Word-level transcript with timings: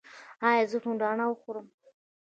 ایا 0.49 0.63
زه 0.71 0.77
هندواڼه 0.85 1.25
وخورم؟ 1.27 1.67